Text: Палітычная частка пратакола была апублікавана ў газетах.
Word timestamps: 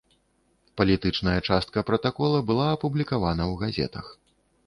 Палітычная 0.79 1.35
частка 1.49 1.83
пратакола 1.91 2.39
была 2.49 2.67
апублікавана 2.77 3.43
ў 3.51 3.67
газетах. 3.67 4.05